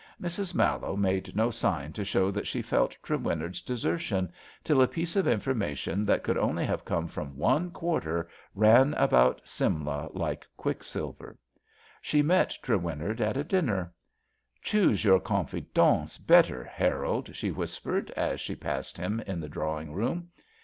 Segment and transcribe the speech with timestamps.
[0.19, 0.55] Mrs.
[0.55, 4.31] Mallowe made no sign to show that she felt Trewinnard ^s desertion
[4.63, 9.41] till a piece of information that could only have comie from one quarter ran about
[9.47, 11.37] Simla like quicksilver.
[12.01, 13.93] She met Trewin nard at a dinner.
[14.59, 19.47] ^^ Choose your confidantes bet ter, Harold,'* she whispered as she passed him in the
[19.49, 20.29] drawing room.